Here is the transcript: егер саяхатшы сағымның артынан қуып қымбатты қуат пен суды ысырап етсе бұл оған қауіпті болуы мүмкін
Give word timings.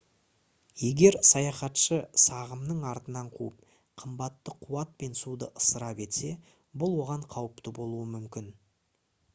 егер 0.83 1.17
саяхатшы 1.31 1.99
сағымның 2.23 2.79
артынан 2.93 3.29
қуып 3.35 3.61
қымбатты 4.03 4.57
қуат 4.63 4.97
пен 5.03 5.15
суды 5.21 5.51
ысырап 5.63 6.03
етсе 6.09 6.35
бұл 6.85 6.99
оған 7.05 7.29
қауіпті 7.37 7.77
болуы 7.81 8.11
мүмкін 8.19 8.53